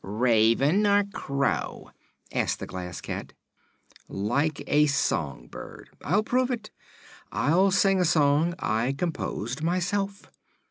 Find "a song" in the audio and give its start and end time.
4.65-5.45, 7.99-8.55